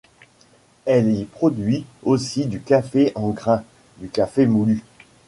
Elle 0.85 1.11
y 1.15 1.25
produit 1.25 1.85
aussi 2.01 2.47
du 2.47 2.59
café 2.59 3.11
en 3.13 3.29
grains, 3.29 3.63
du 3.99 4.09
café 4.09 4.47
moulu. 4.47 4.81